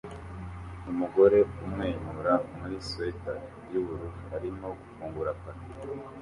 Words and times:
Umugore 0.91 1.39
umwenyura 1.63 2.33
muri 2.57 2.75
swater 2.87 3.37
yubururu 3.71 4.17
arimo 4.35 4.67
gufungura 4.81 5.29
paki 5.41 5.69